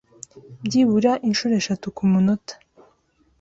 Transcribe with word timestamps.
byibura 0.65 1.11
inshuro 1.27 1.53
eshatu 1.61 1.85
ku 1.95 2.03
munota 2.11 2.53